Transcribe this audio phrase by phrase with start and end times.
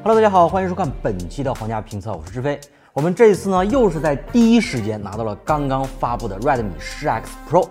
[0.00, 2.58] Hello，大家好，欢迎收看本期的皇家评测，我是志飞。
[2.92, 7.68] 我们这一次呢，又是在第一时间拿到了刚刚发布的 Redmi 10X Pro。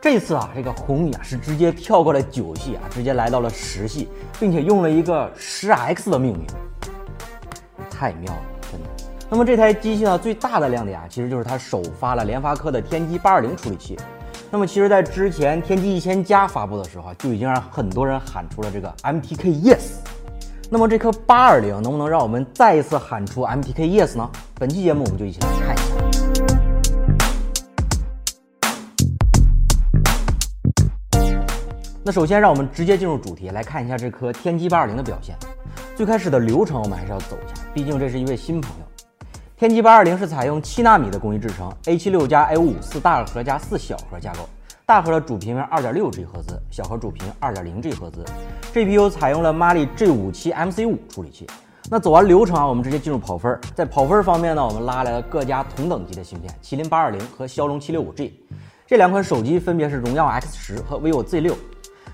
[0.00, 4.08] 这次啊，这个红米啊是直接跳过了九系啊，直接来到了十系，
[4.38, 6.46] 并且用了一个 10X 的命名，
[7.90, 8.88] 太妙了，真的。
[9.28, 13.98] 那么这台机器呢，最大的亮点啊，其实就是它首发了联发科的天玑八二零处理器。
[14.52, 20.13] 那么其实，在之前天玑一千加发布的时候啊，就已经让很多人喊出了这个 MTK Yes。
[20.74, 24.28] 那么这颗八二零能不能让我们再一次喊出 MTK Yes 呢？
[24.58, 25.94] 本期节目我们就一起来看一下。
[32.02, 35.36] 那首先让我们直接进入主题，来看一下这颗天玑八二零的表现。
[35.94, 38.86] 最开始的流程我们还是要走一下，毕竟这是一位新朋友。
[39.56, 44.40] 天玑八二零是采用七纳米的工艺制成，A 七六加 A 五五四大核加四小核架构。
[44.86, 48.22] 大核的主频为二点六 G 赫兹，小核主频二点零 G 赫兹。
[48.74, 51.46] GPU 采用了 Mali G 五七 MC 五处理器。
[51.90, 53.58] 那走完流程啊，我们直接进入跑分。
[53.74, 58.38] 在跑分方面呢，我们拉来了各家同等级的芯片，麒麟八二零和骁龙七六五 G。
[58.86, 61.56] 这两款手机分别是荣耀 X 十和 vivo Z 六。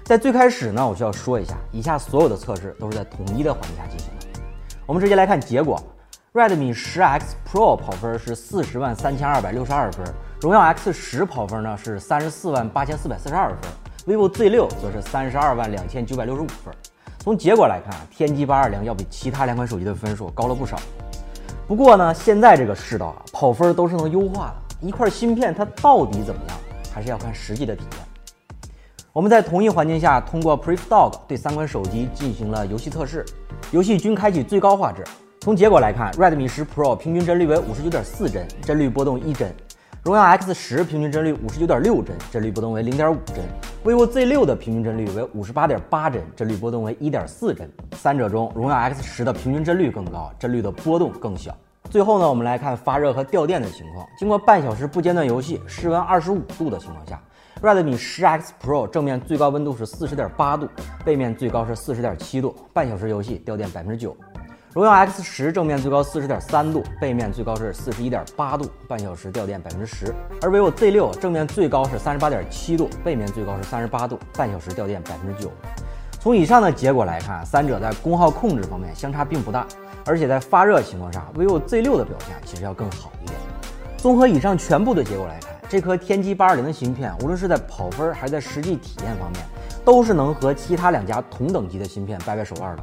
[0.05, 4.41] 在最开始呢，我需要说一下，以下所有的测试都是在统一的环境下进行的。
[4.87, 5.83] 我们直接来看结果
[6.35, 10.07] ，Redmi 10X Pro 跑分是四十万三千二百六十二分。
[10.41, 13.59] 荣耀 X 十跑分呢是三十四万八千四百四十二分
[14.07, 16.75] ，vivo Z 六则是三十二万两千九百六十五分。
[17.19, 20.79] 从结果来看，天玑八二零要比其他两款手机的分数高了不少。
[21.69, 24.87] 不过呢，现在这个世道啊，跑分都是能优化的。
[24.87, 26.57] 一块芯片它到底怎么样，
[26.91, 28.01] 还是要看实际的体验。
[29.13, 33.27] 我们在同一环境下，通过 PrefDog 对三款手机进行了游戏测试，
[33.73, 35.05] 游戏均开启最高画质。
[35.41, 39.55] 从结果来看，Redmi 10 Pro 平均帧率为五十九点四帧，帧率波动一帧。
[40.03, 43.45] 荣耀 X 十平均帧率五十九点六帧，帧率波动为零点五帧
[43.85, 47.71] ；vivo Z 六的平均帧率为五十八点八帧，帧率波动为一点四帧。
[47.93, 51.55] 三者中，荣耀 X 十的平均帧率更高，帧率的波动更小。
[51.91, 54.07] 最后呢，我们来看发热和掉电的情况。
[54.19, 57.23] 经过半小时不间断游戏，室温二十五度的情况下
[57.61, 60.67] ，Redmi 10X Pro 正面最高温度是四十点八度，
[61.05, 64.17] 背面最高是四十点七度，半小时游戏掉电百分之九。
[64.73, 70.15] 荣耀 X 十正面最高四十点三度，背面最高是四十一点八度，半小时掉电百分之十。
[70.41, 75.51] 而 vivo Z 六正面最高是三十八点七度，背面最高是三十八度，半小时掉电百分之九。
[76.21, 79.67] 从以上的结果来看，三者在功耗控制方面相差并不大，
[80.07, 83.37] 而且在发热情况下，vivo Z 六的表现其实要更好一点。
[83.97, 89.45] 综合以上全部的结果来看，这颗天玑八二零的芯片，无论是在跑分还是在实际体验方面，
[89.85, 92.83] 都是能和其他两家同等级的芯片掰掰手腕的。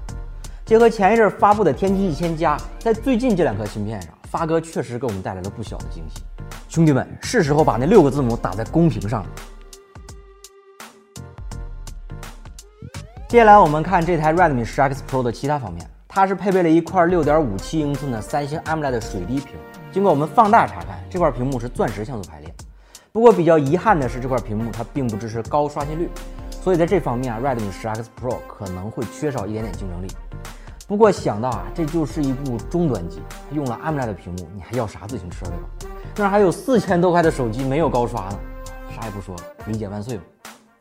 [0.67, 6.21] 结合前一阵发布的天玑一千加，在最近这两颗芯片上，发哥确实给我们带来了不小的惊喜。
[6.67, 9.29] 兄弟们，是时候把那六个字母打在公屏上了。
[13.29, 19.55] 接下来我们看这台 Redmi 10X Pro 的其他方面，它是配备了一块6.57英寸的三星 AMOLED 水滴屏。
[19.93, 22.53] 经过我们放大查看，这块屏幕是钻石像素排列。
[23.13, 26.09] 不过比较遗憾的是，这块屏幕它并不支持高刷新率，
[26.61, 30.07] 所以在这方面啊，Redmi 10X Pro 可能会缺少一点点竞争力。
[30.87, 33.21] 不过想到啊，这就是一部中端机，
[33.51, 35.97] 用了 AMOLED 屏幕，你还要啥自行车对吧？
[36.15, 38.39] 那还有四千多块的手机没有高刷呢，
[38.95, 40.23] 啥也不说了，理解万岁吧。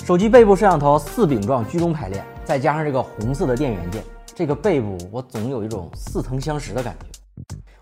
[0.05, 7.07] 手机背部摄像头四柄状居中排列，再加上这个红色的电源键，这个背部我总有一种似曾相识的感觉。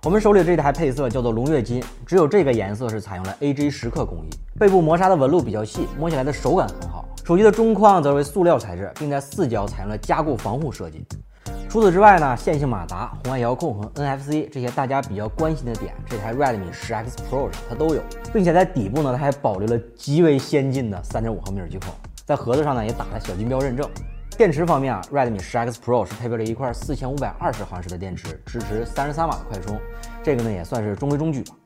[0.02, 7.04] 我们手里这台配色叫做龙跃金，只有这个颜色是采用了 AJ 蚀刻工艺，背部磨砂的纹路比较细，摸起来的手感很好。
[7.22, 11.04] 手机的中框则为塑料材质，并在四角采用了加固防护设计。
[11.74, 18.02] 除此之外呢，线性马达、红外遥控和 NFC 这些大家比较关心的点，这台 Redmi 10X Pro 上它都有，
[18.32, 21.92] 并且在底部呢，它还保留了极为先进的3.5毫米耳机孔，
[22.24, 23.90] 在盒子上呢也打了小金标认证。
[24.38, 29.76] 电池方面啊，Redmi 10X Pro 是配备了一块4520毫安时的电池，支持33瓦的快充，
[30.22, 31.56] 这个呢也算是中规中矩吧。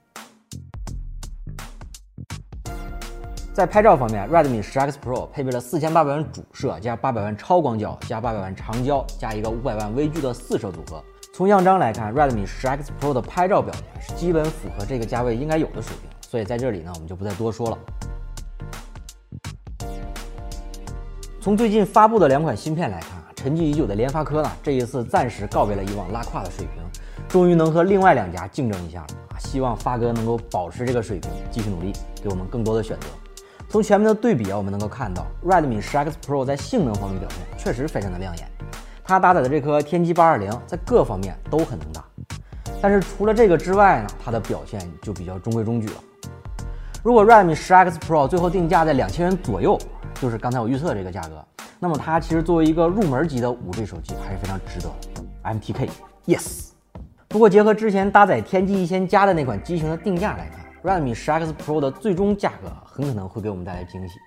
[3.59, 11.03] 在拍照方面，Redmi 10X Pro 配备了四千八百万主摄加八百万超广角加八百万长焦加一个五百万微距的四摄组合。
[11.35, 17.79] 从样张来看，Redmi 10X Pro 的拍照表现是基本符合这个价位应该有的水平，所以在这里呢，我们就不再多说了。
[21.41, 26.85] 从最近发布的两款芯片来看，沉寂已久的联发科呢，这一次暂时告别了以往拉胯的水平，
[27.29, 29.35] 终于能和另外两家竞争一下了啊！
[29.41, 33.09] 希望发哥能够保持这个水平，继续努力，给我们更多的选择。
[33.71, 38.49] 从全面的对比啊，我们能够看到 Redmi 10X Pro 在性能方面表现确实非常的亮眼。
[39.05, 42.03] 它搭载的这颗天玑八二零在各方面都很能打，
[42.81, 45.95] 但是除了这个之外呢，它的表现就比较中规中矩了。
[47.03, 49.79] 如果 Redmi 10X Pro 最后定价在两千元左右，
[50.15, 51.45] 就是刚才我预测这个价格，
[51.79, 55.23] 那么它其实作为一个入门级的 5G 手机还是非常值得的。
[55.45, 56.71] MTK，Yes。
[57.29, 64.19] 不过结合之前搭载天玑一千加的那款机型的定价来看，Redmi 10X Pro 的最终价格很可能会给我们带来惊喜。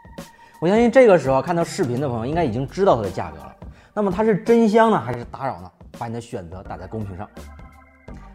[0.60, 3.56] 我相信这个时候看到视频的朋友应该已经知道它的价格了。
[3.94, 5.72] 那么它是真香呢，还是打扰呢？
[5.98, 7.28] 把你的选择打在公屏上。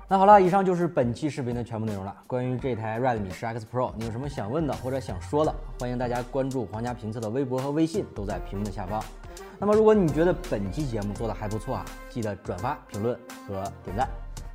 [0.09, 2.15] 那好了，以上就是本期视频的全部内容了。
[2.27, 9.03] 关于这台 Redmi 10X Pro，你有什么想问的或者想说的，欢迎大家关注皇家评测的微博和微信，都在屏幕的下方。
[9.59, 14.09] 那么如果你觉得本期节目做的还不错啊，记得转发、评论和点赞。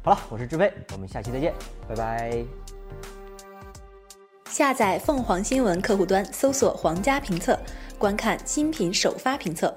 [0.03, 1.53] 好了，我是志飞，我们下期再见，
[1.87, 3.20] 拜拜。
[4.51, 7.57] 下载凤凰新闻客户端，搜索“皇家评测”，
[7.98, 9.74] 观看新品首发评测。